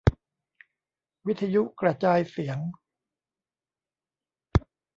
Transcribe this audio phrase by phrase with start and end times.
[1.27, 2.59] วิทยุกระจายเสียง